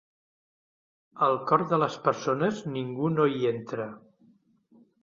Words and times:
Al 1.27 1.37
cor 1.51 1.65
de 1.75 1.79
les 1.83 1.99
persones 2.09 2.65
ningú 2.73 3.13
no 3.19 3.31
hi 3.35 3.47
entra. 3.55 3.89